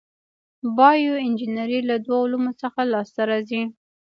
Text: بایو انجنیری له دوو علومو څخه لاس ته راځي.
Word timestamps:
بایو 0.77 1.13
انجنیری 1.25 1.79
له 1.89 1.95
دوو 2.05 2.17
علومو 2.25 2.51
څخه 2.61 2.81
لاس 2.91 3.09
ته 3.15 3.23
راځي. 3.29 3.61